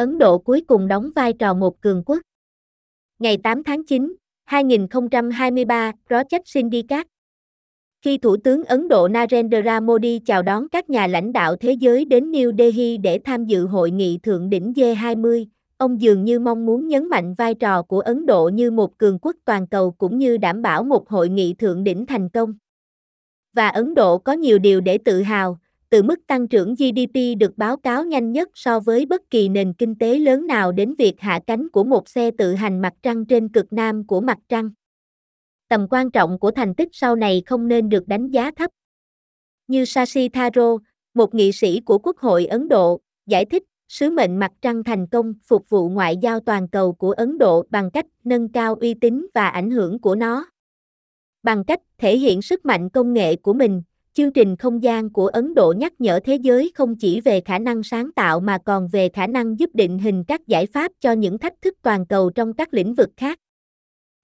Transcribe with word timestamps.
Ấn 0.00 0.18
Độ 0.18 0.38
cuối 0.38 0.62
cùng 0.66 0.88
đóng 0.88 1.10
vai 1.14 1.32
trò 1.32 1.54
một 1.54 1.80
cường 1.80 2.02
quốc. 2.06 2.18
Ngày 3.18 3.36
8 3.36 3.64
tháng 3.64 3.84
9, 3.84 4.14
2023, 4.44 5.92
Project 6.08 6.40
Syndicate 6.44 7.08
khi 8.02 8.18
Thủ 8.18 8.36
tướng 8.36 8.64
Ấn 8.64 8.88
Độ 8.88 9.08
Narendra 9.08 9.80
Modi 9.80 10.18
chào 10.18 10.42
đón 10.42 10.68
các 10.68 10.90
nhà 10.90 11.06
lãnh 11.06 11.32
đạo 11.32 11.56
thế 11.56 11.72
giới 11.72 12.04
đến 12.04 12.30
New 12.30 12.56
Delhi 12.56 12.96
để 12.96 13.20
tham 13.24 13.44
dự 13.44 13.66
hội 13.66 13.90
nghị 13.90 14.18
thượng 14.18 14.50
đỉnh 14.50 14.72
G20, 14.72 15.46
ông 15.76 16.00
dường 16.00 16.24
như 16.24 16.40
mong 16.40 16.66
muốn 16.66 16.88
nhấn 16.88 17.08
mạnh 17.08 17.34
vai 17.34 17.54
trò 17.54 17.82
của 17.82 18.00
Ấn 18.00 18.26
Độ 18.26 18.50
như 18.54 18.70
một 18.70 18.98
cường 18.98 19.18
quốc 19.18 19.36
toàn 19.44 19.66
cầu 19.66 19.90
cũng 19.90 20.18
như 20.18 20.36
đảm 20.36 20.62
bảo 20.62 20.84
một 20.84 21.08
hội 21.08 21.28
nghị 21.28 21.54
thượng 21.54 21.84
đỉnh 21.84 22.06
thành 22.06 22.28
công. 22.28 22.54
Và 23.52 23.68
Ấn 23.68 23.94
Độ 23.94 24.18
có 24.18 24.32
nhiều 24.32 24.58
điều 24.58 24.80
để 24.80 24.98
tự 24.98 25.22
hào, 25.22 25.58
từ 25.90 26.02
mức 26.02 26.26
tăng 26.26 26.48
trưởng 26.48 26.74
GDP 26.74 27.38
được 27.38 27.58
báo 27.58 27.76
cáo 27.76 28.04
nhanh 28.04 28.32
nhất 28.32 28.48
so 28.54 28.80
với 28.80 29.06
bất 29.06 29.30
kỳ 29.30 29.48
nền 29.48 29.72
kinh 29.72 29.98
tế 29.98 30.18
lớn 30.18 30.46
nào 30.46 30.72
đến 30.72 30.94
việc 30.98 31.20
hạ 31.20 31.40
cánh 31.46 31.68
của 31.68 31.84
một 31.84 32.08
xe 32.08 32.30
tự 32.38 32.54
hành 32.54 32.80
mặt 32.80 32.92
trăng 33.02 33.24
trên 33.24 33.48
cực 33.48 33.72
nam 33.72 34.06
của 34.06 34.20
mặt 34.20 34.38
trăng. 34.48 34.70
Tầm 35.68 35.86
quan 35.90 36.10
trọng 36.10 36.38
của 36.38 36.50
thành 36.50 36.74
tích 36.74 36.88
sau 36.92 37.16
này 37.16 37.42
không 37.46 37.68
nên 37.68 37.88
được 37.88 38.08
đánh 38.08 38.30
giá 38.30 38.50
thấp. 38.50 38.70
Như 39.68 39.84
Shashi 39.84 40.28
Tharo, 40.28 40.76
một 41.14 41.34
nghị 41.34 41.52
sĩ 41.52 41.80
của 41.80 41.98
Quốc 41.98 42.18
hội 42.18 42.46
Ấn 42.46 42.68
Độ, 42.68 43.00
giải 43.26 43.44
thích 43.44 43.62
sứ 43.88 44.10
mệnh 44.10 44.38
mặt 44.38 44.52
trăng 44.62 44.84
thành 44.84 45.06
công 45.06 45.34
phục 45.44 45.68
vụ 45.68 45.88
ngoại 45.88 46.16
giao 46.16 46.40
toàn 46.40 46.68
cầu 46.68 46.92
của 46.92 47.12
Ấn 47.12 47.38
Độ 47.38 47.64
bằng 47.70 47.90
cách 47.90 48.06
nâng 48.24 48.48
cao 48.52 48.74
uy 48.74 48.94
tín 48.94 49.26
và 49.34 49.48
ảnh 49.48 49.70
hưởng 49.70 49.98
của 49.98 50.14
nó. 50.14 50.46
Bằng 51.42 51.64
cách 51.64 51.80
thể 51.98 52.18
hiện 52.18 52.42
sức 52.42 52.64
mạnh 52.64 52.88
công 52.88 53.12
nghệ 53.12 53.36
của 53.36 53.52
mình, 53.52 53.82
chương 54.14 54.32
trình 54.32 54.56
không 54.56 54.82
gian 54.82 55.10
của 55.10 55.26
Ấn 55.26 55.54
Độ 55.54 55.74
nhắc 55.76 55.92
nhở 55.98 56.20
thế 56.24 56.34
giới 56.34 56.72
không 56.74 56.96
chỉ 56.96 57.20
về 57.20 57.40
khả 57.40 57.58
năng 57.58 57.82
sáng 57.82 58.12
tạo 58.12 58.40
mà 58.40 58.58
còn 58.64 58.88
về 58.88 59.08
khả 59.08 59.26
năng 59.26 59.58
giúp 59.58 59.70
định 59.74 59.98
hình 59.98 60.24
các 60.24 60.46
giải 60.46 60.66
pháp 60.66 60.92
cho 61.00 61.12
những 61.12 61.38
thách 61.38 61.62
thức 61.62 61.74
toàn 61.82 62.06
cầu 62.06 62.30
trong 62.30 62.52
các 62.52 62.74
lĩnh 62.74 62.94
vực 62.94 63.08
khác. 63.16 63.38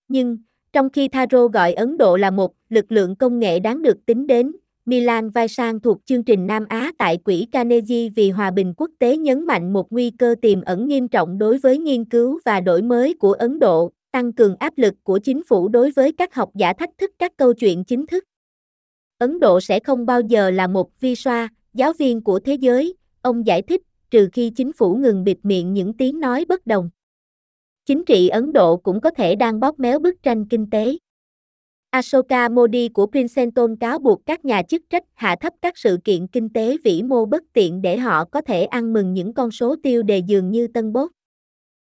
Nhưng, 0.09 0.39
trong 0.73 0.91
khi 0.91 1.09
Tharo 1.09 1.48
gọi 1.48 1.73
Ấn 1.73 1.98
Độ 1.98 2.17
là 2.17 2.31
một 2.31 2.53
lực 2.69 2.93
lượng 2.93 3.17
công 3.17 3.39
nghệ 3.39 3.59
đáng 3.59 3.83
được 3.83 4.06
tính 4.06 4.27
đến, 4.27 4.53
Milan 4.87 5.31
Vaisang 5.31 5.81
thuộc 5.81 5.98
chương 6.05 6.23
trình 6.23 6.47
Nam 6.47 6.65
Á 6.69 6.93
tại 6.98 7.17
Quỹ 7.17 7.47
Carnegie 7.53 8.09
vì 8.09 8.31
Hòa 8.31 8.50
bình 8.50 8.75
Quốc 8.77 8.91
tế 8.98 9.17
nhấn 9.17 9.47
mạnh 9.47 9.73
một 9.73 9.93
nguy 9.93 10.11
cơ 10.11 10.34
tiềm 10.43 10.62
ẩn 10.62 10.89
nghiêm 10.89 11.09
trọng 11.09 11.39
đối 11.39 11.59
với 11.59 11.78
nghiên 11.78 12.05
cứu 12.05 12.41
và 12.45 12.61
đổi 12.61 12.83
mới 12.83 13.15
của 13.15 13.33
Ấn 13.33 13.59
Độ, 13.59 13.93
tăng 14.12 14.33
cường 14.33 14.56
áp 14.56 14.73
lực 14.77 14.95
của 15.03 15.19
chính 15.19 15.45
phủ 15.45 15.69
đối 15.69 15.91
với 15.91 16.12
các 16.12 16.34
học 16.34 16.50
giả 16.55 16.73
thách 16.73 16.91
thức 16.98 17.11
các 17.19 17.33
câu 17.37 17.53
chuyện 17.53 17.84
chính 17.84 18.06
thức. 18.06 18.25
Ấn 19.19 19.41
Độ 19.41 19.61
sẽ 19.61 19.81
không 19.81 20.06
bao 20.06 20.20
giờ 20.20 20.50
là 20.50 20.67
một 20.67 21.00
vi 21.00 21.14
soa, 21.14 21.48
giáo 21.75 21.92
viên 21.92 22.20
của 22.20 22.39
thế 22.41 22.55
giới, 22.55 22.95
ông 23.22 23.47
giải 23.47 23.62
thích, 23.62 23.83
trừ 24.11 24.28
khi 24.33 24.50
chính 24.50 24.72
phủ 24.72 24.95
ngừng 24.95 25.25
bịt 25.25 25.39
miệng 25.42 25.75
những 25.75 25.92
tiếng 25.92 26.20
nói 26.20 26.45
bất 26.48 26.67
đồng. 26.67 26.91
Chính 27.87 28.05
trị 28.05 28.28
Ấn 28.28 28.53
Độ 28.53 28.77
cũng 28.77 29.00
có 29.00 29.11
thể 29.11 29.34
đang 29.34 29.61
bóp 29.61 29.81
méo 29.81 29.98
bức 29.98 30.22
tranh 30.22 30.48
kinh 30.48 30.70
tế. 30.70 30.98
Ashoka 31.91 32.48
Modi 32.48 32.89
của 32.89 33.06
Princeton 33.06 33.77
cáo 33.77 33.98
buộc 33.98 34.27
các 34.27 34.44
nhà 34.44 34.62
chức 34.62 34.83
trách 34.91 35.05
hạ 35.14 35.37
thấp 35.41 35.53
các 35.62 35.78
sự 35.78 35.98
kiện 36.05 36.27
kinh 36.27 36.48
tế 36.48 36.77
vĩ 36.84 37.03
mô 37.03 37.27
bất 37.27 37.42
tiện 37.53 37.83
để 37.83 37.98
họ 37.98 38.25
có 38.25 38.41
thể 38.41 38.64
ăn 38.64 38.92
mừng 38.92 39.12
những 39.12 39.34
con 39.34 39.50
số 39.50 39.77
tiêu 39.83 40.03
đề 40.03 40.19
dường 40.19 40.50
như 40.50 40.67
tân 40.67 40.92
bốt. 40.92 41.12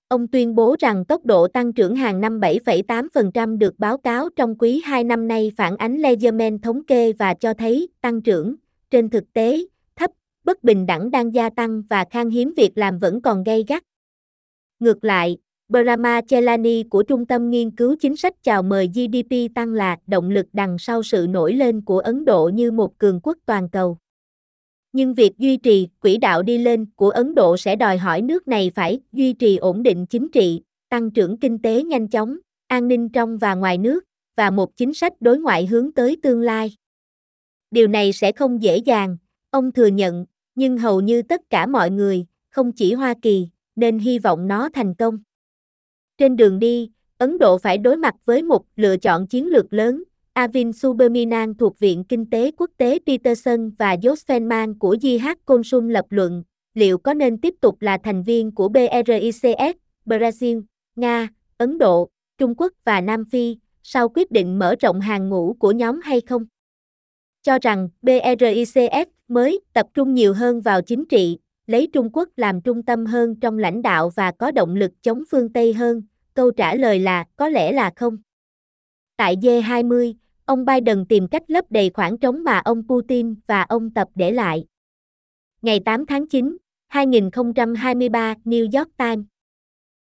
Ông 0.09 0.27
tuyên 0.27 0.55
bố 0.55 0.75
rằng 0.79 1.05
tốc 1.05 1.25
độ 1.25 1.47
tăng 1.47 1.73
trưởng 1.73 1.95
hàng 1.95 2.21
năm 2.21 2.39
7,8% 2.39 3.57
được 3.57 3.79
báo 3.79 3.97
cáo 3.97 4.29
trong 4.35 4.55
quý 4.59 4.81
2 4.85 5.03
năm 5.03 5.27
nay 5.27 5.51
phản 5.57 5.77
ánh 5.77 5.97
Legerman 5.97 6.59
thống 6.59 6.85
kê 6.85 7.13
và 7.13 7.33
cho 7.33 7.53
thấy 7.53 7.89
tăng 8.01 8.21
trưởng, 8.21 8.55
trên 8.91 9.09
thực 9.09 9.33
tế, 9.33 9.57
thấp, 9.95 10.11
bất 10.43 10.63
bình 10.63 10.85
đẳng 10.85 11.11
đang 11.11 11.33
gia 11.33 11.49
tăng 11.49 11.81
và 11.89 12.05
khan 12.11 12.29
hiếm 12.29 12.53
việc 12.57 12.71
làm 12.75 12.99
vẫn 12.99 13.21
còn 13.21 13.43
gây 13.43 13.65
gắt. 13.67 13.83
Ngược 14.79 15.03
lại, 15.03 15.37
Brahma 15.69 16.21
Chelani 16.21 16.83
của 16.83 17.03
Trung 17.03 17.25
tâm 17.25 17.49
Nghiên 17.49 17.71
cứu 17.71 17.95
Chính 17.99 18.15
sách 18.15 18.43
chào 18.43 18.63
mời 18.63 18.87
GDP 18.87 19.55
tăng 19.55 19.73
là 19.73 19.97
động 20.07 20.29
lực 20.29 20.45
đằng 20.53 20.77
sau 20.77 21.03
sự 21.03 21.27
nổi 21.29 21.53
lên 21.53 21.81
của 21.81 21.99
Ấn 21.99 22.25
Độ 22.25 22.51
như 22.53 22.71
một 22.71 22.97
cường 22.97 23.19
quốc 23.23 23.37
toàn 23.45 23.69
cầu. 23.69 23.97
Nhưng 24.97 25.13
việc 25.13 25.37
duy 25.37 25.57
trì 25.57 25.87
quỹ 25.99 26.17
đạo 26.17 26.43
đi 26.43 26.57
lên 26.57 26.85
của 26.95 27.09
Ấn 27.09 27.35
Độ 27.35 27.57
sẽ 27.57 27.75
đòi 27.75 27.97
hỏi 27.97 28.21
nước 28.21 28.47
này 28.47 28.71
phải 28.75 28.99
duy 29.11 29.33
trì 29.33 29.57
ổn 29.57 29.83
định 29.83 30.05
chính 30.05 30.27
trị, 30.31 30.61
tăng 30.89 31.11
trưởng 31.11 31.37
kinh 31.37 31.59
tế 31.61 31.83
nhanh 31.83 32.07
chóng, 32.07 32.37
an 32.67 32.87
ninh 32.87 33.09
trong 33.09 33.37
và 33.37 33.55
ngoài 33.55 33.77
nước, 33.77 34.03
và 34.35 34.49
một 34.49 34.77
chính 34.77 34.93
sách 34.93 35.13
đối 35.19 35.39
ngoại 35.39 35.65
hướng 35.65 35.91
tới 35.91 36.17
tương 36.23 36.41
lai. 36.41 36.75
Điều 37.71 37.87
này 37.87 38.13
sẽ 38.13 38.31
không 38.31 38.63
dễ 38.63 38.77
dàng, 38.77 39.17
ông 39.49 39.71
thừa 39.71 39.87
nhận, 39.87 40.25
nhưng 40.55 40.77
hầu 40.77 41.01
như 41.01 41.21
tất 41.21 41.41
cả 41.49 41.65
mọi 41.65 41.91
người, 41.91 42.25
không 42.49 42.71
chỉ 42.71 42.93
Hoa 42.93 43.13
Kỳ, 43.21 43.47
nên 43.75 43.99
hy 43.99 44.19
vọng 44.19 44.47
nó 44.47 44.69
thành 44.73 44.93
công. 44.93 45.19
Trên 46.17 46.35
đường 46.35 46.59
đi, 46.59 46.91
Ấn 47.17 47.37
Độ 47.37 47.57
phải 47.57 47.77
đối 47.77 47.97
mặt 47.97 48.15
với 48.25 48.43
một 48.43 48.65
lựa 48.75 48.97
chọn 48.97 49.27
chiến 49.27 49.47
lược 49.47 49.73
lớn. 49.73 50.03
Avin 50.37 50.73
Suberminan 50.73 51.53
thuộc 51.53 51.79
Viện 51.79 52.03
Kinh 52.03 52.29
tế 52.29 52.51
Quốc 52.57 52.71
tế 52.77 52.99
Peterson 53.05 53.69
và 53.69 53.95
Josh 53.95 54.15
Feynman 54.27 54.73
của 54.79 54.95
JH 54.95 55.35
Consum 55.45 55.87
lập 55.87 56.05
luận, 56.09 56.43
liệu 56.73 56.97
có 56.97 57.13
nên 57.13 57.37
tiếp 57.37 57.53
tục 57.61 57.81
là 57.81 57.97
thành 58.03 58.23
viên 58.23 58.55
của 58.55 58.69
BRICS, 58.69 59.77
Brazil, 60.05 60.63
Nga, 60.95 61.29
Ấn 61.57 61.77
Độ, 61.77 62.09
Trung 62.37 62.55
Quốc 62.57 62.73
và 62.83 63.01
Nam 63.01 63.25
Phi, 63.31 63.57
sau 63.83 64.09
quyết 64.09 64.31
định 64.31 64.59
mở 64.59 64.75
rộng 64.79 64.99
hàng 64.99 65.29
ngũ 65.29 65.53
của 65.59 65.71
nhóm 65.71 66.01
hay 66.03 66.21
không? 66.21 66.45
Cho 67.43 67.57
rằng 67.61 67.89
BRICS 68.01 69.09
mới 69.27 69.59
tập 69.73 69.87
trung 69.93 70.13
nhiều 70.13 70.33
hơn 70.33 70.61
vào 70.61 70.81
chính 70.81 71.05
trị, 71.05 71.37
lấy 71.67 71.87
Trung 71.93 72.09
Quốc 72.13 72.29
làm 72.35 72.61
trung 72.61 72.83
tâm 72.83 73.05
hơn 73.05 73.35
trong 73.39 73.57
lãnh 73.57 73.81
đạo 73.81 74.09
và 74.15 74.31
có 74.31 74.51
động 74.51 74.75
lực 74.75 74.91
chống 75.01 75.23
phương 75.31 75.53
Tây 75.53 75.73
hơn? 75.73 76.01
Câu 76.33 76.51
trả 76.51 76.75
lời 76.75 76.99
là 76.99 77.25
có 77.35 77.49
lẽ 77.49 77.71
là 77.71 77.91
không. 77.95 78.17
Tại 79.17 79.35
G20, 79.35 80.13
ông 80.47 80.65
Biden 80.65 81.05
tìm 81.05 81.27
cách 81.27 81.43
lấp 81.47 81.65
đầy 81.69 81.91
khoảng 81.93 82.17
trống 82.17 82.43
mà 82.43 82.59
ông 82.59 82.83
Putin 82.87 83.35
và 83.47 83.61
ông 83.61 83.89
Tập 83.89 84.07
để 84.15 84.31
lại. 84.31 84.65
Ngày 85.61 85.79
8 85.79 86.05
tháng 86.05 86.27
9, 86.27 86.57
2023, 86.87 88.35
New 88.45 88.79
York 88.79 88.97
Times 88.97 89.25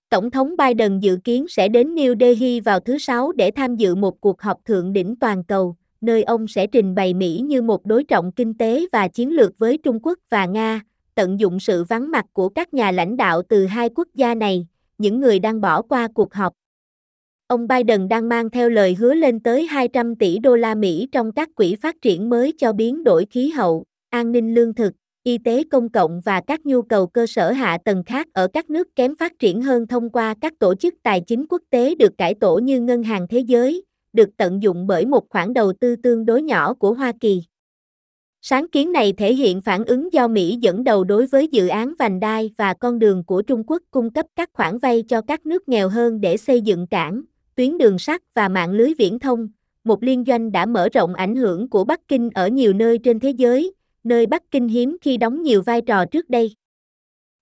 Tổng 0.09 0.31
thống 0.31 0.55
Biden 0.57 1.01
dự 1.01 1.19
kiến 1.25 1.47
sẽ 1.49 1.69
đến 1.69 1.95
New 1.95 2.15
Delhi 2.21 2.61
vào 2.61 2.81
thứ 2.81 2.99
Sáu 2.99 3.33
để 3.33 3.51
tham 3.51 3.77
dự 3.77 3.95
một 3.95 4.21
cuộc 4.21 4.43
họp 4.43 4.65
thượng 4.65 4.93
đỉnh 4.93 5.17
toàn 5.17 5.45
cầu, 5.45 5.77
nơi 6.01 6.23
ông 6.23 6.49
sẽ 6.49 6.67
trình 6.67 6.95
bày 6.95 7.15
Mỹ 7.15 7.41
như 7.45 7.63
một 7.63 7.87
đối 7.87 8.05
trọng 8.05 8.33
kinh 8.33 8.55
tế 8.55 8.87
và 8.93 9.09
chiến 9.09 9.31
lược 9.31 9.59
với 9.59 9.79
Trung 9.79 9.99
Quốc 10.03 10.19
và 10.31 10.47
Nga, 10.47 10.81
tận 11.15 11.41
dụng 11.41 11.61
sự 11.61 11.85
vắng 11.85 12.11
mặt 12.11 12.27
của 12.33 12.49
các 12.49 12.75
nhà 12.75 12.91
lãnh 12.91 13.17
đạo 13.17 13.43
từ 13.49 13.67
hai 13.67 13.89
quốc 13.89 14.09
gia 14.15 14.35
này, 14.35 14.67
những 14.99 15.21
người 15.21 15.39
đang 15.39 15.61
bỏ 15.61 15.83
qua 15.83 16.09
cuộc 16.15 16.35
họp. 16.35 16.53
Ông 17.53 17.69
Biden 17.69 18.09
đang 18.09 18.29
mang 18.29 18.51
theo 18.51 18.71
lời 18.71 18.95
hứa 18.95 19.15
lên 19.15 19.41
tới 19.41 19.67
200 19.67 20.17
tỷ 20.17 20.39
đô 20.39 20.57
la 20.57 20.75
Mỹ 20.75 21.09
trong 21.13 21.33
các 21.33 21.49
quỹ 21.55 21.75
phát 21.75 21.97
triển 22.03 22.31
mới 22.31 22.53
cho 22.59 22.73
biến 22.73 23.05
đổi 23.05 23.27
khí 23.31 23.49
hậu, 23.49 23.85
an 24.11 24.33
ninh 24.33 24.55
lương 24.55 24.75
thực, 24.75 24.93
y 25.23 25.39
tế 25.39 25.63
công 25.71 25.89
cộng 25.89 26.21
và 26.25 26.41
các 26.47 26.67
nhu 26.67 26.83
cầu 26.83 27.07
cơ 27.07 27.27
sở 27.27 27.53
hạ 27.53 27.79
tầng 27.85 28.03
khác 28.07 28.29
ở 28.33 28.49
các 28.53 28.71
nước 28.71 28.97
kém 28.97 29.17
phát 29.17 29.39
triển 29.39 29.63
hơn 29.63 29.87
thông 29.87 30.11
qua 30.11 30.35
các 30.41 30.59
tổ 30.59 30.75
chức 30.75 30.95
tài 31.03 31.21
chính 31.21 31.47
quốc 31.49 31.63
tế 31.71 31.95
được 31.95 32.19
cải 32.19 32.35
tổ 32.35 32.59
như 32.59 32.81
Ngân 32.81 33.03
hàng 33.03 33.27
Thế 33.29 33.39
giới, 33.39 33.85
được 34.13 34.29
tận 34.37 34.63
dụng 34.63 34.87
bởi 34.87 35.07
một 35.07 35.29
khoản 35.29 35.55
đầu 35.55 35.73
tư 35.81 35.97
tương 35.97 36.25
đối 36.25 36.43
nhỏ 36.43 36.75
của 36.75 36.95
Hoa 36.95 37.13
Kỳ. 37.21 37.43
Sáng 38.43 38.67
kiến 38.73 38.93
này 38.93 39.13
thể 39.13 39.35
hiện 39.35 39.61
phản 39.61 39.85
ứng 39.85 40.13
do 40.13 40.29
Mỹ 40.29 40.59
dẫn 40.61 40.85
đầu 40.85 41.05
đối 41.05 41.27
với 41.27 41.49
dự 41.49 41.67
án 41.67 41.95
vành 41.99 42.21
đai 42.21 42.51
và 42.59 42.75
con 42.75 42.99
đường 42.99 43.25
của 43.25 43.43
Trung 43.43 43.63
Quốc 43.67 43.83
cung 43.91 44.11
cấp 44.11 44.27
các 44.37 44.51
khoản 44.53 44.79
vay 44.79 45.03
cho 45.09 45.21
các 45.21 45.47
nước 45.47 45.69
nghèo 45.69 45.89
hơn 45.89 46.21
để 46.21 46.37
xây 46.37 46.61
dựng 46.61 46.87
cảng, 46.87 47.23
tuyến 47.55 47.79
đường 47.79 47.99
sắt 47.99 48.23
và 48.35 48.49
mạng 48.49 48.73
lưới 48.73 48.95
viễn 48.99 49.19
thông, 49.19 49.49
một 49.85 50.03
liên 50.03 50.25
doanh 50.27 50.53
đã 50.53 50.67
mở 50.67 50.89
rộng 50.89 51.15
ảnh 51.15 51.37
hưởng 51.37 51.69
của 51.69 51.85
Bắc 51.85 52.09
Kinh 52.09 52.31
ở 52.35 52.49
nhiều 52.49 52.73
nơi 52.73 52.99
trên 52.99 53.21
thế 53.21 53.31
giới, 53.31 53.75
nơi 54.05 54.27
Bắc 54.27 54.51
Kinh 54.51 54.69
hiếm 54.69 54.97
khi 55.01 55.17
đóng 55.17 55.43
nhiều 55.43 55.63
vai 55.63 55.83
trò 55.83 56.05
trước 56.05 56.31
đây. 56.31 56.55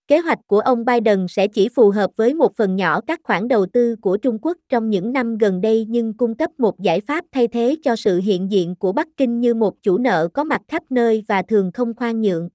Kế 0.09 0.19
hoạch 0.19 0.39
của 0.47 0.61
ông 0.61 0.85
Biden 0.85 1.27
sẽ 1.29 1.49
chỉ 1.49 1.69
phù 1.69 1.91
hợp 1.91 2.11
với 2.17 2.35
một 2.35 2.57
phần 2.57 2.77
nhỏ 2.77 3.01
các 3.01 3.21
khoản 3.23 3.49
đầu 3.49 3.67
tư 3.67 3.97
của 3.97 4.17
Trung 4.17 4.39
Quốc 4.43 4.57
trong 4.69 4.91
những 4.91 5.13
năm 5.13 5.39
gần 5.39 5.61
đây 5.61 5.87
nhưng 5.89 6.15
cung 6.15 6.35
cấp 6.35 6.51
một 6.59 6.81
giải 6.81 7.01
pháp 7.01 7.25
thay 7.33 7.49
thế 7.49 7.77
cho 7.83 7.97
sự 7.97 8.21
hiện 8.21 8.51
diện 8.51 8.75
của 8.77 8.93
Bắc 8.93 9.09
Kinh 9.17 9.41
như 9.41 9.55
một 9.55 9.83
chủ 9.83 9.99
nợ 9.99 10.29
có 10.35 10.45
mặt 10.45 10.63
khắp 10.69 10.83
nơi 10.91 11.25
và 11.29 11.43
thường 11.43 11.71
không 11.75 11.95
khoan 11.95 12.21
nhượng. 12.21 12.49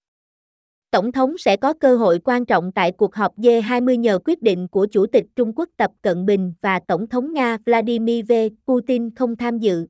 Tổng 0.95 1.11
thống 1.11 1.37
sẽ 1.37 1.57
có 1.57 1.73
cơ 1.73 1.97
hội 1.97 2.19
quan 2.23 2.45
trọng 2.45 2.71
tại 2.71 2.91
cuộc 2.91 3.15
họp 3.15 3.37
G20 3.37 3.95
nhờ 3.95 4.19
quyết 4.25 4.41
định 4.41 4.67
của 4.67 4.85
Chủ 4.91 5.05
tịch 5.05 5.25
Trung 5.35 5.53
Quốc 5.55 5.69
Tập 5.77 5.91
Cận 6.01 6.25
Bình 6.25 6.53
và 6.61 6.79
Tổng 6.79 7.07
thống 7.07 7.33
Nga 7.33 7.57
Vladimir 7.65 8.25
V. 8.29 8.33
Putin 8.67 9.15
không 9.15 9.35
tham 9.35 9.59
dự 9.59 9.87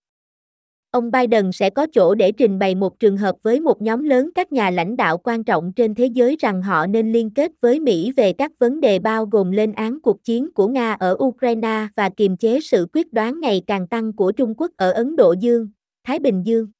ông 0.92 1.12
Biden 1.12 1.52
sẽ 1.52 1.70
có 1.70 1.88
chỗ 1.94 2.16
để 2.16 2.32
trình 2.32 2.60
bày 2.60 2.76
một 2.76 3.00
trường 3.00 3.18
hợp 3.18 3.36
với 3.44 3.60
một 3.60 3.82
nhóm 3.82 4.04
lớn 4.04 4.30
các 4.36 4.52
nhà 4.52 4.70
lãnh 4.70 4.98
đạo 4.98 5.18
quan 5.18 5.44
trọng 5.44 5.74
trên 5.74 5.96
thế 5.96 6.06
giới 6.06 6.36
rằng 6.40 6.62
họ 6.62 6.88
nên 6.88 7.12
liên 7.12 7.30
kết 7.30 7.52
với 7.62 7.80
Mỹ 7.80 8.12
về 8.12 8.34
các 8.34 8.52
vấn 8.60 8.80
đề 8.80 9.00
bao 9.00 9.26
gồm 9.26 9.52
lên 9.52 9.72
án 9.72 10.02
cuộc 10.02 10.24
chiến 10.24 10.54
của 10.54 10.68
Nga 10.68 10.94
ở 10.94 11.18
Ukraine 11.24 11.88
và 11.96 12.10
kiềm 12.10 12.38
chế 12.38 12.60
sự 12.60 12.88
quyết 12.94 13.14
đoán 13.14 13.40
ngày 13.40 13.62
càng 13.68 13.88
tăng 13.88 14.14
của 14.14 14.32
Trung 14.32 14.54
Quốc 14.58 14.72
ở 14.78 14.92
Ấn 14.92 15.16
Độ 15.16 15.36
Dương, 15.40 15.70
Thái 16.04 16.20
Bình 16.20 16.44
Dương 16.46 16.75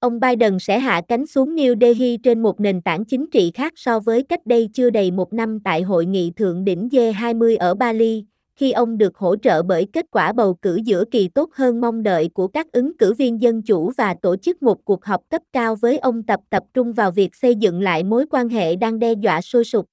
ông 0.00 0.20
Biden 0.20 0.58
sẽ 0.58 0.78
hạ 0.78 1.02
cánh 1.08 1.26
xuống 1.26 1.54
New 1.54 1.80
Delhi 1.80 2.16
trên 2.16 2.42
một 2.42 2.60
nền 2.60 2.80
tảng 2.80 3.04
chính 3.04 3.26
trị 3.30 3.50
khác 3.54 3.72
so 3.76 4.00
với 4.00 4.22
cách 4.22 4.46
đây 4.46 4.68
chưa 4.74 4.90
đầy 4.90 5.10
một 5.10 5.32
năm 5.32 5.60
tại 5.64 5.82
hội 5.82 6.06
nghị 6.06 6.32
thượng 6.36 6.64
đỉnh 6.64 6.88
G20 6.92 7.56
ở 7.58 7.74
Bali, 7.74 8.24
khi 8.56 8.72
ông 8.72 8.98
được 8.98 9.16
hỗ 9.16 9.36
trợ 9.36 9.62
bởi 9.62 9.86
kết 9.92 10.06
quả 10.10 10.32
bầu 10.32 10.54
cử 10.54 10.80
giữa 10.84 11.04
kỳ 11.10 11.28
tốt 11.28 11.50
hơn 11.54 11.80
mong 11.80 12.02
đợi 12.02 12.28
của 12.34 12.48
các 12.48 12.72
ứng 12.72 12.96
cử 12.96 13.14
viên 13.14 13.42
dân 13.42 13.62
chủ 13.62 13.92
và 13.96 14.14
tổ 14.22 14.36
chức 14.36 14.62
một 14.62 14.84
cuộc 14.84 15.04
họp 15.04 15.20
cấp 15.30 15.42
cao 15.52 15.76
với 15.76 15.98
ông 15.98 16.22
tập 16.22 16.40
tập 16.50 16.62
trung 16.74 16.92
vào 16.92 17.10
việc 17.10 17.34
xây 17.34 17.54
dựng 17.54 17.80
lại 17.80 18.04
mối 18.04 18.26
quan 18.30 18.48
hệ 18.48 18.76
đang 18.76 18.98
đe 18.98 19.12
dọa 19.12 19.40
sôi 19.40 19.64
sục. 19.64 19.86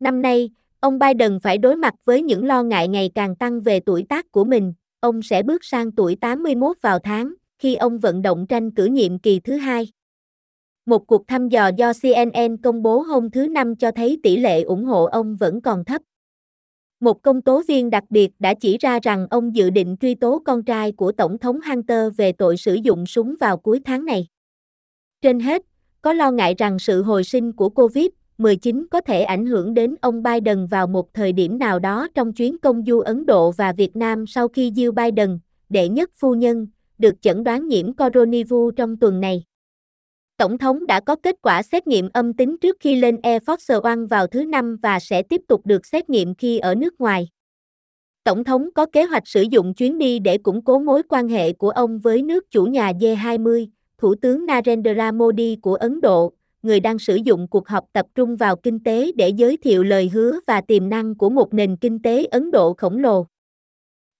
Năm 0.00 0.22
nay, 0.22 0.50
ông 0.80 0.98
Biden 0.98 1.40
phải 1.42 1.58
đối 1.58 1.76
mặt 1.76 1.94
với 2.04 2.22
những 2.22 2.46
lo 2.46 2.62
ngại 2.62 2.88
ngày 2.88 3.10
càng 3.14 3.36
tăng 3.36 3.60
về 3.60 3.80
tuổi 3.80 4.04
tác 4.08 4.32
của 4.32 4.44
mình, 4.44 4.72
ông 5.00 5.22
sẽ 5.22 5.42
bước 5.42 5.64
sang 5.64 5.92
tuổi 5.92 6.16
81 6.16 6.76
vào 6.82 6.98
tháng, 6.98 7.34
khi 7.58 7.74
ông 7.74 7.98
vận 7.98 8.22
động 8.22 8.46
tranh 8.46 8.70
cử 8.70 8.84
nhiệm 8.84 9.18
kỳ 9.18 9.40
thứ 9.40 9.56
hai. 9.56 9.88
Một 10.86 11.06
cuộc 11.06 11.28
thăm 11.28 11.48
dò 11.48 11.68
do 11.68 11.92
CNN 12.02 12.56
công 12.56 12.82
bố 12.82 13.00
hôm 13.00 13.30
thứ 13.30 13.48
Năm 13.48 13.76
cho 13.76 13.90
thấy 13.90 14.20
tỷ 14.22 14.36
lệ 14.36 14.62
ủng 14.62 14.84
hộ 14.84 15.04
ông 15.04 15.36
vẫn 15.36 15.60
còn 15.60 15.84
thấp. 15.84 16.02
Một 17.00 17.22
công 17.22 17.42
tố 17.42 17.62
viên 17.68 17.90
đặc 17.90 18.04
biệt 18.10 18.30
đã 18.38 18.54
chỉ 18.54 18.78
ra 18.78 18.98
rằng 19.02 19.26
ông 19.30 19.54
dự 19.54 19.70
định 19.70 19.96
truy 20.00 20.14
tố 20.14 20.42
con 20.44 20.62
trai 20.62 20.92
của 20.92 21.12
Tổng 21.12 21.38
thống 21.38 21.60
Hunter 21.60 22.16
về 22.16 22.32
tội 22.32 22.56
sử 22.56 22.74
dụng 22.74 23.06
súng 23.06 23.34
vào 23.40 23.56
cuối 23.56 23.80
tháng 23.84 24.04
này. 24.04 24.26
Trên 25.22 25.40
hết, 25.40 25.62
có 26.02 26.12
lo 26.12 26.30
ngại 26.30 26.54
rằng 26.58 26.78
sự 26.78 27.02
hồi 27.02 27.24
sinh 27.24 27.52
của 27.52 27.68
COVID-19 27.68 28.86
có 28.90 29.00
thể 29.00 29.22
ảnh 29.22 29.46
hưởng 29.46 29.74
đến 29.74 29.94
ông 30.00 30.22
Biden 30.22 30.66
vào 30.66 30.86
một 30.86 31.14
thời 31.14 31.32
điểm 31.32 31.58
nào 31.58 31.78
đó 31.78 32.08
trong 32.14 32.32
chuyến 32.32 32.58
công 32.58 32.84
du 32.86 33.00
Ấn 33.00 33.26
Độ 33.26 33.50
và 33.50 33.72
Việt 33.72 33.96
Nam 33.96 34.26
sau 34.26 34.48
khi 34.48 34.70
Jill 34.70 34.92
Biden, 34.92 35.38
đệ 35.68 35.88
nhất 35.88 36.10
phu 36.14 36.34
nhân, 36.34 36.66
được 36.98 37.22
chẩn 37.22 37.44
đoán 37.44 37.68
nhiễm 37.68 37.92
coronavirus 37.92 38.74
trong 38.76 38.96
tuần 38.96 39.20
này. 39.20 39.44
Tổng 40.36 40.58
thống 40.58 40.86
đã 40.86 41.00
có 41.00 41.16
kết 41.16 41.36
quả 41.42 41.62
xét 41.62 41.86
nghiệm 41.86 42.08
âm 42.12 42.32
tính 42.32 42.56
trước 42.60 42.76
khi 42.80 42.96
lên 42.96 43.20
Air 43.22 43.42
Force 43.42 43.80
One 43.80 44.06
vào 44.10 44.26
thứ 44.26 44.44
Năm 44.44 44.76
và 44.82 44.98
sẽ 45.00 45.22
tiếp 45.22 45.40
tục 45.48 45.66
được 45.66 45.86
xét 45.86 46.10
nghiệm 46.10 46.34
khi 46.34 46.58
ở 46.58 46.74
nước 46.74 47.00
ngoài. 47.00 47.28
Tổng 48.24 48.44
thống 48.44 48.68
có 48.74 48.86
kế 48.86 49.04
hoạch 49.04 49.28
sử 49.28 49.42
dụng 49.42 49.74
chuyến 49.74 49.98
đi 49.98 50.18
để 50.18 50.38
củng 50.38 50.64
cố 50.64 50.78
mối 50.78 51.02
quan 51.08 51.28
hệ 51.28 51.52
của 51.52 51.70
ông 51.70 51.98
với 51.98 52.22
nước 52.22 52.50
chủ 52.50 52.64
nhà 52.64 52.92
G20, 52.92 53.66
Thủ 53.98 54.14
tướng 54.22 54.46
Narendra 54.46 55.12
Modi 55.12 55.56
của 55.62 55.74
Ấn 55.74 56.00
Độ, 56.00 56.32
người 56.62 56.80
đang 56.80 56.98
sử 56.98 57.16
dụng 57.16 57.48
cuộc 57.48 57.68
họp 57.68 57.84
tập 57.92 58.06
trung 58.14 58.36
vào 58.36 58.56
kinh 58.56 58.82
tế 58.82 59.12
để 59.16 59.28
giới 59.28 59.56
thiệu 59.56 59.84
lời 59.84 60.10
hứa 60.14 60.40
và 60.46 60.60
tiềm 60.60 60.88
năng 60.88 61.14
của 61.14 61.30
một 61.30 61.54
nền 61.54 61.76
kinh 61.76 62.02
tế 62.02 62.24
Ấn 62.24 62.50
Độ 62.50 62.74
khổng 62.74 62.98
lồ. 62.98 63.26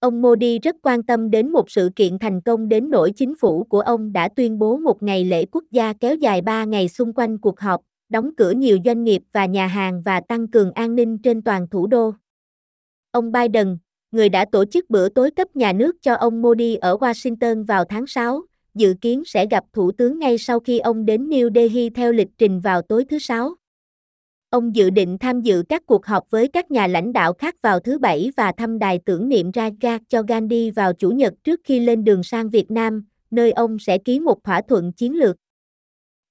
Ông 0.01 0.23
Modi 0.23 0.59
rất 0.59 0.77
quan 0.83 1.03
tâm 1.03 1.31
đến 1.31 1.53
một 1.53 1.71
sự 1.71 1.91
kiện 1.97 2.19
thành 2.19 2.41
công 2.41 2.69
đến 2.69 2.91
nỗi 2.91 3.13
chính 3.17 3.35
phủ 3.35 3.65
của 3.65 3.81
ông 3.81 4.13
đã 4.13 4.29
tuyên 4.29 4.59
bố 4.59 4.77
một 4.77 5.03
ngày 5.03 5.25
lễ 5.25 5.45
quốc 5.53 5.65
gia 5.71 5.93
kéo 5.93 6.15
dài 6.15 6.41
3 6.41 6.65
ngày 6.65 6.89
xung 6.89 7.13
quanh 7.13 7.39
cuộc 7.39 7.61
họp, 7.61 7.81
đóng 8.09 8.31
cửa 8.37 8.51
nhiều 8.51 8.79
doanh 8.85 9.05
nghiệp 9.05 9.23
và 9.33 9.47
nhà 9.47 9.67
hàng 9.67 10.03
và 10.03 10.21
tăng 10.21 10.49
cường 10.49 10.73
an 10.73 10.95
ninh 10.95 11.19
trên 11.19 11.43
toàn 11.43 11.69
thủ 11.69 11.87
đô. 11.87 12.13
Ông 13.11 13.33
Biden, 13.33 13.79
người 14.11 14.29
đã 14.29 14.45
tổ 14.53 14.65
chức 14.65 14.91
bữa 14.91 15.09
tối 15.09 15.31
cấp 15.31 15.57
nhà 15.57 15.73
nước 15.73 16.03
cho 16.03 16.15
ông 16.15 16.43
Modi 16.43 16.75
ở 16.75 16.97
Washington 16.97 17.67
vào 17.67 17.85
tháng 17.85 18.07
6, 18.07 18.43
dự 18.75 18.95
kiến 19.01 19.23
sẽ 19.27 19.47
gặp 19.51 19.65
thủ 19.73 19.93
tướng 19.93 20.19
ngay 20.19 20.39
sau 20.39 20.61
khi 20.61 20.79
ông 20.79 21.07
đến 21.07 21.29
New 21.29 21.55
Delhi 21.55 21.91
theo 21.91 22.13
lịch 22.13 22.31
trình 22.39 22.61
vào 22.61 22.83
tối 22.83 23.05
thứ 23.05 23.19
Sáu. 23.19 23.55
Ông 24.51 24.77
dự 24.77 24.91
định 24.91 25.19
tham 25.19 25.41
dự 25.41 25.63
các 25.69 25.87
cuộc 25.87 26.07
họp 26.07 26.31
với 26.31 26.49
các 26.49 26.71
nhà 26.71 26.87
lãnh 26.87 27.13
đạo 27.13 27.33
khác 27.33 27.55
vào 27.63 27.81
thứ 27.81 27.99
Bảy 27.99 28.31
và 28.37 28.53
thăm 28.53 28.79
đài 28.79 29.01
tưởng 29.05 29.29
niệm 29.29 29.51
Raja 29.51 29.99
cho 30.09 30.23
Gandhi 30.23 30.71
vào 30.71 30.93
Chủ 30.93 31.11
nhật 31.11 31.35
trước 31.45 31.61
khi 31.65 31.81
lên 31.81 32.05
đường 32.05 32.23
sang 32.23 32.51
Việt 32.51 32.71
Nam, 32.71 33.05
nơi 33.31 33.53
ông 33.53 33.79
sẽ 33.79 33.99
ký 33.99 34.21
một 34.21 34.45
thỏa 34.45 34.61
thuận 34.69 34.93
chiến 34.93 35.17
lược. 35.17 35.37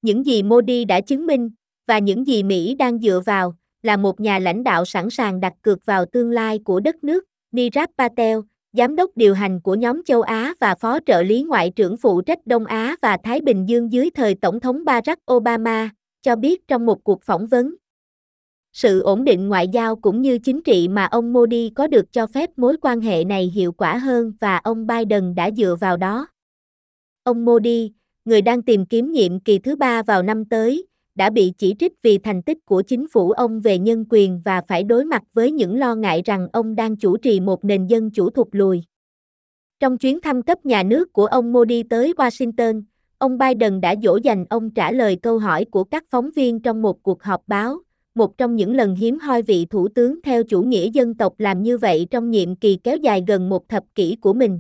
Những 0.02 0.25
gì 0.25 0.44
Modi 0.44 0.86
đã 0.86 1.02
chứng 1.02 1.25
minh, 1.28 1.50
và 1.88 2.00
những 2.00 2.28
gì 2.28 2.44
Mỹ 2.44 2.75
đang 2.75 3.00
dựa 3.00 3.22
vào, 3.25 3.56
là 3.84 3.98
một 3.98 4.19
nhà 4.19 4.40
lãnh 4.40 4.64
đạo 4.64 4.86
sẵn 4.86 5.10
sàng 5.10 5.40
đặt 5.40 5.54
cược 5.62 5.86
vào 5.86 6.06
tương 6.06 6.31
lai 6.31 6.60
của 6.66 6.80
đất 6.80 7.04
nước, 7.04 7.24
Niraj 7.52 7.88
Patel, 7.98 8.38
giám 8.74 8.96
đốc 8.96 9.12
điều 9.16 9.34
hành 9.34 9.62
của 9.62 9.75
nhóm 9.75 10.04
châu 10.04 10.22
Á 10.22 10.54
và 10.60 10.75
phó 10.75 11.00
trợ 11.06 11.22
lý 11.22 11.44
ngoại 11.44 11.69
trưởng 11.75 11.98
phụ 11.98 12.22
trách 12.22 12.48
Đông 12.48 12.66
Á 12.66 12.96
và 13.02 13.18
Thái 13.24 13.42
Bình 13.42 13.69
Dương 13.69 13.92
dưới 13.92 14.10
thời 14.10 14.36
Tổng 14.36 14.60
thống 14.60 14.86
Barack 14.86 15.31
Obama, 15.34 15.90
cho 16.22 16.36
biết 16.36 16.68
trong 16.68 16.86
một 16.86 17.04
cuộc 17.04 17.24
phỏng 17.24 17.48
vấn 17.48 17.75
sự 18.74 19.02
ổn 19.02 19.24
định 19.24 19.48
ngoại 19.48 19.68
giao 19.68 19.96
cũng 19.96 20.22
như 20.22 20.38
chính 20.38 20.62
trị 20.62 20.88
mà 20.88 21.06
ông 21.06 21.34
Modi 21.34 21.72
có 21.75 21.88
được 21.88 22.14
cho 22.14 22.28
phép 22.28 22.50
mối 22.58 22.78
quan 22.81 23.02
hệ 23.02 23.24
này 23.24 23.52
hiệu 23.56 23.72
quả 23.72 23.98
hơn 23.98 24.34
và 24.40 24.58
ông 24.58 24.88
Biden 24.88 25.36
đã 25.36 25.52
dựa 25.52 25.75
vào 25.80 25.98
đó. 25.98 26.28
Ông 27.24 27.46
Modi, 27.46 27.92
người 28.25 28.42
đang 28.42 28.62
tìm 28.62 28.86
kiếm 28.86 29.12
nhiệm 29.12 29.40
kỳ 29.40 29.60
thứ 29.60 29.75
ba 29.75 30.04
vào 30.04 30.24
năm 30.24 30.46
tới, 30.46 30.88
đã 31.16 31.30
bị 31.30 31.54
chỉ 31.58 31.75
trích 31.80 31.94
vì 32.02 32.18
thành 32.18 32.42
tích 32.42 32.66
của 32.66 32.81
chính 32.81 33.08
phủ 33.08 33.31
ông 33.31 33.62
về 33.62 33.80
nhân 33.80 34.06
quyền 34.10 34.42
và 34.46 34.62
phải 34.68 34.84
đối 34.84 35.06
mặt 35.06 35.24
với 35.34 35.52
những 35.52 35.80
lo 35.80 35.96
ngại 35.96 36.22
rằng 36.25 36.48
ông 36.54 36.75
đang 36.75 36.96
chủ 36.96 37.18
trì 37.18 37.40
một 37.40 37.66
nền 37.66 37.88
dân 37.88 38.12
chủ 38.12 38.30
thụt 38.30 38.48
lùi. 38.52 38.81
Trong 39.80 39.98
chuyến 39.98 40.22
thăm 40.22 40.42
cấp 40.42 40.66
nhà 40.66 40.84
nước 40.84 41.14
của 41.14 41.25
ông 41.25 41.54
Modi 41.54 41.84
tới 41.84 42.14
Washington, 42.18 42.84
ông 43.18 43.38
Biden 43.38 43.81
đã 43.81 43.96
dỗ 44.04 44.18
dành 44.24 44.46
ông 44.50 44.69
trả 44.69 44.92
lời 44.92 45.16
câu 45.22 45.40
hỏi 45.40 45.66
của 45.66 45.84
các 45.84 46.04
phóng 46.10 46.30
viên 46.36 46.60
trong 46.60 46.81
một 46.81 47.04
cuộc 47.04 47.24
họp 47.24 47.42
báo, 47.48 47.78
một 48.18 48.38
trong 48.38 48.56
những 48.56 48.75
lần 48.75 48.96
hiếm 48.96 49.19
hoi 49.19 49.42
vị 49.42 49.66
thủ 49.66 49.88
tướng 49.88 50.22
theo 50.22 50.44
chủ 50.44 50.62
nghĩa 50.62 50.90
dân 50.94 51.16
tộc 51.16 51.34
làm 51.38 51.64
như 51.64 51.78
vậy 51.78 52.08
trong 52.12 52.31
nhiệm 52.31 52.56
kỳ 52.56 52.78
kéo 52.84 52.98
dài 52.98 53.24
gần 53.28 53.50
một 53.50 53.69
thập 53.69 53.84
kỷ 53.96 54.18
của 54.22 54.34
mình. 54.34 54.60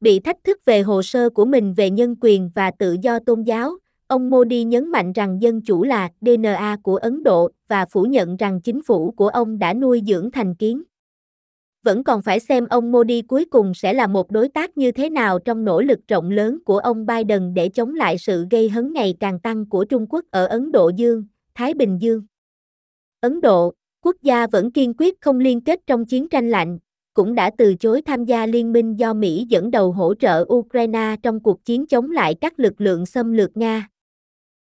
Bị 0.00 0.20
thách 0.20 0.44
thức 0.44 0.58
về 0.64 0.82
hồ 0.82 1.02
sơ 1.02 1.30
của 1.30 1.44
mình 1.44 1.74
về 1.74 1.90
nhân 1.90 2.14
quyền 2.20 2.50
và 2.54 2.70
tự 2.70 2.96
do 3.02 3.18
tôn 3.18 3.42
giáo, 3.42 3.72
ông 4.06 4.30
Modi 4.30 4.64
nhấn 4.64 4.88
mạnh 4.88 5.12
rằng 5.12 5.42
dân 5.42 5.60
chủ 5.60 5.84
là 5.84 6.08
DNA 6.20 6.76
của 6.82 6.96
Ấn 6.96 7.22
Độ 7.22 7.50
và 7.68 7.86
phủ 7.86 8.02
nhận 8.02 8.36
rằng 8.36 8.60
chính 8.60 8.82
phủ 8.82 9.10
của 9.10 9.28
ông 9.28 9.58
đã 9.58 9.74
nuôi 9.74 10.02
dưỡng 10.06 10.30
thành 10.30 10.54
kiến. 10.54 10.82
Vẫn 11.82 12.04
còn 12.04 12.22
phải 12.22 12.40
xem 12.40 12.66
ông 12.70 12.92
Modi 12.92 13.22
cuối 13.22 13.44
cùng 13.44 13.74
sẽ 13.74 13.92
là 13.92 14.06
một 14.06 14.30
đối 14.30 14.48
tác 14.48 14.78
như 14.78 14.92
thế 14.92 15.10
nào 15.10 15.38
trong 15.38 15.64
nỗ 15.64 15.80
lực 15.80 15.98
rộng 16.08 16.30
lớn 16.30 16.58
của 16.64 16.78
ông 16.78 17.06
Biden 17.06 17.54
để 17.54 17.68
chống 17.68 17.94
lại 17.94 18.18
sự 18.18 18.46
gây 18.50 18.68
hấn 18.68 18.92
ngày 18.92 19.14
càng 19.20 19.40
tăng 19.40 19.68
của 19.68 19.84
Trung 19.84 20.06
Quốc 20.08 20.24
ở 20.30 20.46
Ấn 20.46 20.72
Độ 20.72 20.90
Dương, 20.96 21.24
Thái 21.54 21.74
Bình 21.74 21.98
Dương. 22.00 22.29
Ấn 23.20 23.40
Độ, 23.40 23.72
quốc 24.04 24.16
gia 24.22 24.46
vẫn 24.46 24.70
kiên 24.70 24.94
quyết 24.98 25.20
không 25.20 25.38
liên 25.38 25.60
kết 25.60 25.80
trong 25.86 26.04
chiến 26.04 26.28
tranh 26.28 26.50
lạnh, 26.50 26.78
cũng 27.14 27.34
đã 27.34 27.50
từ 27.58 27.74
chối 27.74 28.02
tham 28.02 28.24
gia 28.24 28.46
liên 28.46 28.72
minh 28.72 28.98
do 28.98 29.14
Mỹ 29.14 29.46
dẫn 29.48 29.70
đầu 29.70 29.92
hỗ 29.92 30.14
trợ 30.14 30.44
Ukraine 30.52 31.16
trong 31.22 31.40
cuộc 31.40 31.64
chiến 31.64 31.86
chống 31.86 32.10
lại 32.10 32.34
các 32.40 32.60
lực 32.60 32.80
lượng 32.80 33.06
xâm 33.06 33.32
lược 33.32 33.56
Nga. 33.56 33.88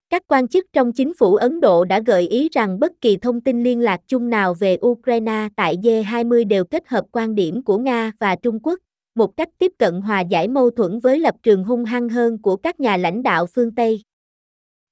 Các 0.09 0.23
quan 0.27 0.47
chức 0.47 0.65
trong 0.73 0.91
chính 0.91 1.13
phủ 1.13 1.35
Ấn 1.35 1.61
Độ 1.61 1.85
đã 1.85 1.99
gợi 1.99 2.27
ý 2.27 2.49
rằng 2.51 2.79
bất 2.79 2.91
kỳ 3.01 3.17
thông 3.17 3.41
tin 3.41 3.63
liên 3.63 3.79
lạc 3.79 4.01
chung 4.07 4.29
nào 4.29 4.53
về 4.53 4.77
Ukraine 4.85 5.47
tại 5.55 5.77
G20 5.77 6.47
đều 6.47 6.65
kết 6.65 6.87
hợp 6.87 7.05
quan 7.11 7.35
điểm 7.35 7.63
của 7.63 7.77
Nga 7.77 8.11
và 8.19 8.35
Trung 8.35 8.59
Quốc, 8.63 8.79
một 9.15 9.37
cách 9.37 9.49
tiếp 9.57 9.71
cận 9.79 10.01
hòa 10.01 10.21
giải 10.21 10.47
mâu 10.47 10.69
thuẫn 10.69 10.99
với 10.99 11.19
lập 11.19 11.35
trường 11.43 11.63
hung 11.63 11.85
hăng 11.85 12.09
hơn 12.09 12.41
của 12.41 12.55
các 12.55 12.79
nhà 12.79 12.97
lãnh 12.97 13.23
đạo 13.23 13.45
phương 13.45 13.75
Tây. 13.75 14.01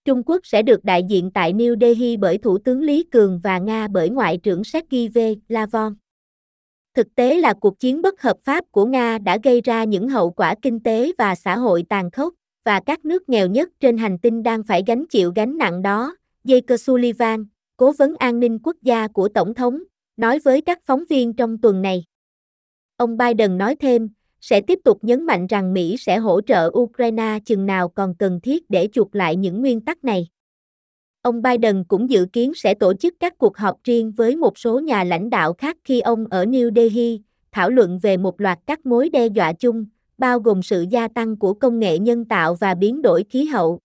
Trung 0.05 0.23
Quốc 0.25 0.41
sẽ 0.43 0.61
được 0.61 0.83
đại 0.83 1.03
diện 1.03 1.31
tại 1.31 1.53
New 1.53 1.79
Delhi 1.81 2.17
bởi 2.17 2.37
Thủ 2.37 2.57
tướng 2.57 2.81
Lý 2.81 3.03
Cường 3.03 3.39
và 3.43 3.57
Nga 3.57 3.87
bởi 3.87 4.09
Ngoại 4.09 4.37
trưởng 4.37 4.63
Sergei 4.63 5.07
V. 5.07 5.19
Lavon. 5.47 5.95
Thực 6.93 7.15
tế 7.15 7.35
là 7.37 7.53
cuộc 7.53 7.79
chiến 7.79 8.01
bất 8.01 8.21
hợp 8.21 8.37
pháp 8.43 8.65
của 8.71 8.85
Nga 8.85 9.17
đã 9.17 9.37
gây 9.43 9.61
ra 9.61 9.83
những 9.83 10.09
hậu 10.09 10.31
quả 10.31 10.55
kinh 10.61 10.79
tế 10.79 11.11
và 11.17 11.35
xã 11.35 11.57
hội 11.57 11.83
tàn 11.89 12.11
khốc, 12.11 12.33
và 12.65 12.79
các 12.79 13.05
nước 13.05 13.29
nghèo 13.29 13.47
nhất 13.47 13.69
trên 13.79 13.97
hành 13.97 14.17
tinh 14.17 14.43
đang 14.43 14.63
phải 14.63 14.83
gánh 14.87 15.05
chịu 15.07 15.31
gánh 15.35 15.57
nặng 15.57 15.81
đó, 15.81 16.15
Jacob 16.43 16.77
Sullivan, 16.77 17.45
cố 17.77 17.91
vấn 17.91 18.15
an 18.19 18.39
ninh 18.39 18.59
quốc 18.63 18.77
gia 18.81 19.07
của 19.07 19.29
Tổng 19.29 19.53
thống, 19.53 19.83
nói 20.17 20.39
với 20.39 20.61
các 20.61 20.79
phóng 20.85 21.03
viên 21.09 21.33
trong 21.33 21.57
tuần 21.57 21.81
này. 21.81 22.03
Ông 22.97 23.17
Biden 23.17 23.57
nói 23.57 23.75
thêm, 23.75 24.09
sẽ 24.43 24.61
tiếp 24.61 24.79
tục 24.83 24.97
nhấn 25.01 25.25
mạnh 25.25 25.47
rằng 25.47 25.73
Mỹ 25.73 25.95
sẽ 25.99 26.17
hỗ 26.17 26.41
trợ 26.41 26.71
Ukraine 26.77 27.39
chừng 27.45 27.65
nào 27.65 27.89
còn 27.89 28.15
cần 28.15 28.39
thiết 28.41 28.69
để 28.69 28.89
chuộc 28.93 29.15
lại 29.15 29.35
những 29.35 29.61
nguyên 29.61 29.81
tắc 29.81 30.03
này. 30.03 30.27
Ông 31.21 31.41
Biden 31.41 31.83
cũng 31.83 32.09
dự 32.09 32.25
kiến 32.33 32.53
sẽ 32.55 32.73
tổ 32.73 32.93
chức 32.93 33.13
các 33.19 33.37
cuộc 33.37 33.57
họp 33.57 33.83
riêng 33.83 34.11
với 34.11 34.35
một 34.35 34.57
số 34.57 34.79
nhà 34.79 35.03
lãnh 35.03 35.29
đạo 35.29 35.53
khác 35.53 35.77
khi 35.83 35.99
ông 35.99 36.25
ở 36.29 36.45
New 36.45 36.75
Delhi, 36.75 37.21
thảo 37.51 37.69
luận 37.69 37.99
về 37.99 38.17
một 38.17 38.41
loạt 38.41 38.59
các 38.65 38.85
mối 38.85 39.09
đe 39.09 39.27
dọa 39.27 39.53
chung, 39.53 39.85
bao 40.17 40.39
gồm 40.39 40.63
sự 40.63 40.85
gia 40.89 41.07
tăng 41.07 41.39
của 41.39 41.53
công 41.53 41.79
nghệ 41.79 41.99
nhân 41.99 42.25
tạo 42.25 42.55
và 42.55 42.75
biến 42.75 43.01
đổi 43.01 43.23
khí 43.29 43.45
hậu. 43.45 43.79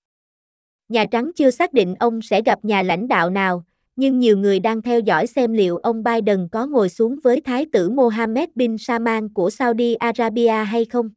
Nhà 0.88 1.04
Trắng 1.04 1.30
chưa 1.36 1.50
xác 1.50 1.72
định 1.72 1.94
ông 1.94 2.22
sẽ 2.22 2.42
gặp 2.42 2.64
nhà 2.64 2.82
lãnh 2.82 3.08
đạo 3.08 3.30
nào, 3.30 3.64
nhưng 3.98 4.18
nhiều 4.18 4.38
người 4.38 4.60
đang 4.60 4.82
theo 4.82 5.00
dõi 5.00 5.26
xem 5.26 5.52
liệu 5.52 5.76
ông 5.76 6.02
Biden 6.02 6.48
có 6.52 6.66
ngồi 6.66 6.88
xuống 6.88 7.18
với 7.24 7.40
Thái 7.40 7.66
tử 7.72 7.90
Mohammed 7.90 8.48
bin 8.54 8.78
Salman 8.78 9.28
của 9.32 9.50
Saudi 9.50 9.94
Arabia 9.94 10.64
hay 10.64 10.84
không. 10.84 11.10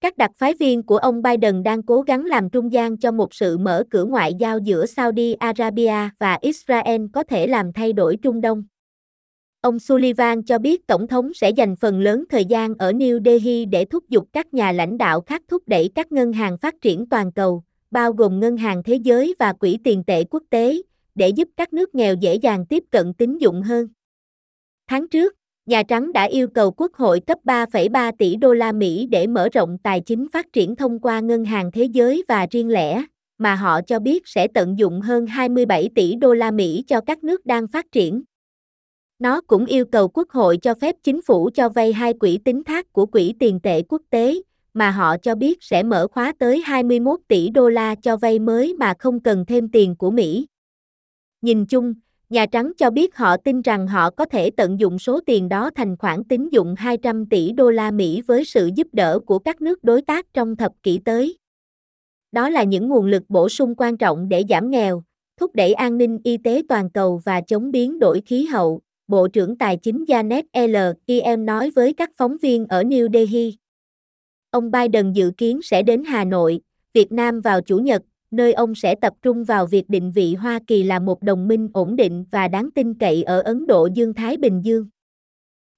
Các 0.00 0.16
đặc 0.16 0.30
phái 0.36 0.54
viên 0.54 0.82
của 0.82 0.96
ông 0.96 1.22
Biden 1.22 1.62
đang 1.62 1.82
cố 1.82 2.00
gắng 2.02 2.24
làm 2.24 2.50
trung 2.50 2.72
gian 2.72 2.98
cho 2.98 3.12
một 3.12 3.34
sự 3.34 3.58
mở 3.58 3.84
cửa 3.90 4.04
ngoại 4.04 4.34
giao 4.34 4.58
giữa 4.58 4.86
Saudi 4.86 5.32
Arabia 5.32 6.08
và 6.18 6.38
Israel 6.40 7.02
có 7.12 7.22
thể 7.22 7.46
làm 7.46 7.72
thay 7.72 7.92
đổi 7.92 8.16
Trung 8.16 8.40
Đông. 8.40 8.64
Ông 9.60 9.78
Sullivan 9.78 10.42
cho 10.42 10.58
biết 10.58 10.86
Tổng 10.86 11.06
thống 11.06 11.34
sẽ 11.34 11.50
dành 11.50 11.76
phần 11.76 12.00
lớn 12.00 12.24
thời 12.28 12.44
gian 12.44 12.74
ở 12.74 12.92
New 12.92 13.24
Delhi 13.24 13.64
để 13.64 13.84
thúc 13.84 14.04
giục 14.08 14.28
các 14.32 14.54
nhà 14.54 14.72
lãnh 14.72 14.98
đạo 14.98 15.20
khác 15.20 15.42
thúc 15.48 15.62
đẩy 15.66 15.90
các 15.94 16.12
ngân 16.12 16.32
hàng 16.32 16.58
phát 16.58 16.74
triển 16.80 17.06
toàn 17.06 17.32
cầu, 17.32 17.62
bao 17.90 18.12
gồm 18.12 18.40
Ngân 18.40 18.56
hàng 18.56 18.82
Thế 18.82 18.94
giới 18.94 19.34
và 19.38 19.52
Quỹ 19.52 19.78
tiền 19.84 20.04
tệ 20.04 20.24
quốc 20.24 20.42
tế, 20.50 20.82
để 21.20 21.28
giúp 21.28 21.48
các 21.56 21.72
nước 21.72 21.94
nghèo 21.94 22.14
dễ 22.14 22.34
dàng 22.34 22.66
tiếp 22.66 22.84
cận 22.90 23.14
tín 23.14 23.38
dụng 23.38 23.62
hơn. 23.62 23.88
Tháng 24.88 25.08
trước, 25.08 25.34
Nhà 25.66 25.82
Trắng 25.82 26.12
đã 26.12 26.24
yêu 26.24 26.48
cầu 26.48 26.70
Quốc 26.70 26.94
hội 26.94 27.20
cấp 27.20 27.38
3,3 27.44 28.12
tỷ 28.18 28.36
đô 28.36 28.54
la 28.54 28.72
Mỹ 28.72 29.06
để 29.06 29.26
mở 29.26 29.48
rộng 29.52 29.78
tài 29.82 30.00
chính 30.00 30.28
phát 30.32 30.52
triển 30.52 30.76
thông 30.76 30.98
qua 30.98 31.20
Ngân 31.20 31.44
hàng 31.44 31.70
Thế 31.72 31.84
giới 31.84 32.24
và 32.28 32.46
riêng 32.50 32.68
lẻ, 32.68 33.04
mà 33.38 33.54
họ 33.54 33.80
cho 33.82 33.98
biết 33.98 34.22
sẽ 34.26 34.48
tận 34.54 34.78
dụng 34.78 35.00
hơn 35.00 35.26
27 35.26 35.88
tỷ 35.94 36.14
đô 36.14 36.34
la 36.34 36.50
Mỹ 36.50 36.84
cho 36.86 37.00
các 37.00 37.24
nước 37.24 37.46
đang 37.46 37.68
phát 37.68 37.92
triển. 37.92 38.22
Nó 39.18 39.40
cũng 39.40 39.66
yêu 39.66 39.84
cầu 39.84 40.08
Quốc 40.08 40.30
hội 40.30 40.56
cho 40.56 40.74
phép 40.74 40.96
chính 41.02 41.22
phủ 41.22 41.50
cho 41.54 41.68
vay 41.68 41.92
hai 41.92 42.12
quỹ 42.14 42.38
tín 42.44 42.64
thác 42.64 42.92
của 42.92 43.06
Quỹ 43.06 43.34
tiền 43.38 43.60
tệ 43.60 43.82
quốc 43.82 44.02
tế, 44.10 44.34
mà 44.74 44.90
họ 44.90 45.16
cho 45.18 45.34
biết 45.34 45.58
sẽ 45.60 45.82
mở 45.82 46.06
khóa 46.08 46.32
tới 46.38 46.62
21 46.64 47.20
tỷ 47.28 47.48
đô 47.48 47.68
la 47.68 47.94
cho 47.94 48.16
vay 48.16 48.38
mới 48.38 48.74
mà 48.78 48.94
không 48.98 49.20
cần 49.20 49.44
thêm 49.46 49.68
tiền 49.68 49.96
của 49.96 50.10
Mỹ. 50.10 50.46
Nhìn 51.42 51.66
chung, 51.66 51.94
Nhà 52.30 52.46
Trắng 52.46 52.72
cho 52.78 52.90
biết 52.90 53.16
họ 53.16 53.36
tin 53.36 53.62
rằng 53.62 53.86
họ 53.86 54.10
có 54.10 54.24
thể 54.24 54.50
tận 54.50 54.80
dụng 54.80 54.98
số 54.98 55.20
tiền 55.26 55.48
đó 55.48 55.70
thành 55.74 55.96
khoản 55.96 56.24
tín 56.24 56.48
dụng 56.48 56.74
200 56.78 57.26
tỷ 57.26 57.52
đô 57.52 57.70
la 57.70 57.90
Mỹ 57.90 58.22
với 58.26 58.44
sự 58.44 58.70
giúp 58.74 58.86
đỡ 58.92 59.18
của 59.26 59.38
các 59.38 59.62
nước 59.62 59.84
đối 59.84 60.02
tác 60.02 60.34
trong 60.34 60.56
thập 60.56 60.72
kỷ 60.82 60.98
tới. 61.04 61.38
Đó 62.32 62.48
là 62.48 62.62
những 62.62 62.88
nguồn 62.88 63.06
lực 63.06 63.22
bổ 63.28 63.48
sung 63.48 63.74
quan 63.76 63.96
trọng 63.96 64.28
để 64.28 64.44
giảm 64.48 64.70
nghèo, 64.70 65.02
thúc 65.40 65.54
đẩy 65.54 65.72
an 65.72 65.98
ninh 65.98 66.18
y 66.24 66.36
tế 66.36 66.62
toàn 66.68 66.90
cầu 66.90 67.20
và 67.24 67.40
chống 67.40 67.70
biến 67.70 67.98
đổi 67.98 68.20
khí 68.20 68.44
hậu, 68.44 68.80
Bộ 69.08 69.28
trưởng 69.28 69.58
Tài 69.58 69.76
chính 69.76 70.04
Janet 70.04 70.42
L. 70.68 70.76
Yellen 71.06 71.46
nói 71.46 71.70
với 71.70 71.92
các 71.92 72.10
phóng 72.16 72.36
viên 72.42 72.66
ở 72.66 72.82
New 72.82 73.12
Delhi. 73.12 73.56
Ông 74.50 74.70
Biden 74.70 75.12
dự 75.12 75.32
kiến 75.36 75.60
sẽ 75.62 75.82
đến 75.82 76.04
Hà 76.04 76.24
Nội, 76.24 76.60
Việt 76.94 77.12
Nam 77.12 77.40
vào 77.40 77.60
Chủ 77.60 77.78
nhật, 77.78 78.02
nơi 78.30 78.52
ông 78.52 78.74
sẽ 78.74 78.94
tập 78.94 79.12
trung 79.22 79.44
vào 79.44 79.66
việc 79.66 79.88
định 79.88 80.12
vị 80.12 80.34
Hoa 80.34 80.58
Kỳ 80.66 80.82
là 80.82 80.98
một 80.98 81.22
đồng 81.22 81.48
minh 81.48 81.68
ổn 81.74 81.96
định 81.96 82.24
và 82.30 82.48
đáng 82.48 82.70
tin 82.74 82.94
cậy 82.94 83.22
ở 83.22 83.40
Ấn 83.40 83.66
Độ 83.66 83.88
Dương-Thái 83.94 84.36
Bình 84.36 84.64
Dương. 84.64 84.86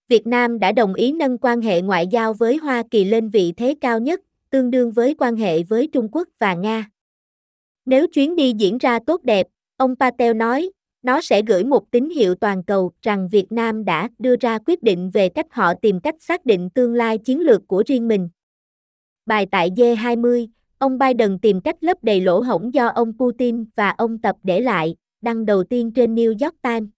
Việt 0.08 0.26
Nam 0.26 0.58
đã 0.58 0.72
đồng 0.72 0.94
ý 0.94 1.12
nâng 1.12 1.38
quan 1.38 1.60
hệ 1.60 1.82
ngoại 1.82 2.06
giao 2.06 2.32
với 2.32 2.56
Hoa 2.56 2.82
Kỳ 2.90 3.04
lên 3.04 3.28
vị 3.28 3.52
thế 3.56 3.74
cao 3.80 4.00
nhất, 4.00 4.20
tương 4.50 4.70
đương 4.70 4.92
với 4.92 5.14
quan 5.18 5.36
hệ 5.36 5.62
với 5.62 5.86
Trung 5.92 6.08
Quốc 6.12 6.28
và 6.38 6.54
Nga. 6.54 6.90
Nếu 7.86 8.06
chuyến 8.06 8.36
đi 8.36 8.52
diễn 8.52 8.78
ra 8.78 8.98
tốt 9.06 9.22
đẹp, 9.24 9.46
ông 9.76 9.94
Patel 9.96 10.36
nói, 10.36 10.70
nó 11.02 11.20
sẽ 11.20 11.42
gửi 11.42 11.64
một 11.64 11.90
tín 11.90 12.08
hiệu 12.10 12.34
toàn 12.34 12.62
cầu 12.64 12.92
rằng 13.02 13.28
Việt 13.28 13.52
Nam 13.52 13.84
đã 13.84 14.08
đưa 14.18 14.36
ra 14.40 14.58
quyết 14.66 14.82
định 14.82 15.10
về 15.10 15.28
cách 15.28 15.46
họ 15.50 15.74
tìm 15.74 16.00
cách 16.00 16.14
xác 16.20 16.46
định 16.46 16.70
tương 16.70 16.94
lai 16.94 17.18
chiến 17.18 17.40
lược 17.40 17.68
của 17.68 17.82
riêng 17.86 18.08
mình. 18.08 18.28
Bài 19.26 19.46
tại 19.50 19.70
G20, 19.70 20.46
ông 20.82 20.98
Biden 20.98 21.38
tìm 21.38 21.60
cách 21.60 21.76
lấp 21.80 22.04
đầy 22.04 22.20
lỗ 22.20 22.40
hổng 22.40 22.74
do 22.74 22.86
ông 22.86 23.12
Putin 23.18 23.64
và 23.76 23.90
ông 23.90 24.18
Tập 24.18 24.36
để 24.42 24.60
lại, 24.60 24.96
đăng 25.20 25.44
đầu 25.44 25.64
tiên 25.64 25.92
trên 25.92 26.14
New 26.14 26.28
York 26.28 26.62
Times. 26.62 26.88